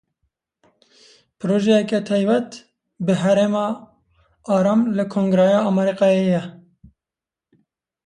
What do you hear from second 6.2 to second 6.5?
ye.